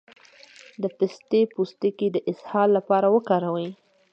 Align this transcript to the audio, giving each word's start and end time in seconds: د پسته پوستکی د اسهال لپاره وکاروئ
د 0.81 0.83
پسته 0.97 1.39
پوستکی 1.53 2.07
د 2.11 2.17
اسهال 2.31 2.69
لپاره 2.77 3.07
وکاروئ 3.15 3.69